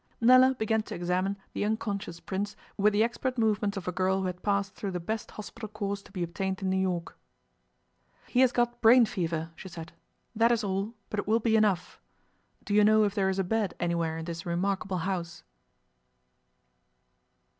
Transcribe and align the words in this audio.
Nella 0.19 0.55
began 0.57 0.81
to 0.81 0.95
examine 0.95 1.37
the 1.53 1.63
unconscious 1.63 2.19
Prince 2.19 2.55
with 2.75 2.91
the 2.91 3.03
expert 3.03 3.37
movements 3.37 3.77
of 3.77 3.87
a 3.87 3.91
girl 3.91 4.21
who 4.21 4.25
had 4.25 4.41
passed 4.41 4.73
through 4.73 4.89
the 4.89 4.99
best 4.99 5.29
hospital 5.29 5.69
course 5.69 6.01
to 6.01 6.11
be 6.11 6.23
obtained 6.23 6.59
in 6.63 6.71
New 6.71 6.79
York. 6.79 7.15
'He 8.25 8.39
has 8.39 8.51
got 8.51 8.81
brain 8.81 9.05
fever,' 9.05 9.51
she 9.55 9.69
said. 9.69 9.93
'That 10.35 10.51
is 10.53 10.63
all, 10.63 10.95
but 11.11 11.19
it 11.19 11.27
will 11.27 11.39
be 11.39 11.55
enough. 11.55 11.99
Do 12.63 12.73
you 12.73 12.83
know 12.83 13.03
if 13.03 13.13
there 13.13 13.29
is 13.29 13.37
a 13.37 13.43
bed 13.43 13.75
anywhere 13.79 14.17
in 14.17 14.25
this 14.25 14.43
remarkable 14.43 14.97
house? 15.05 15.43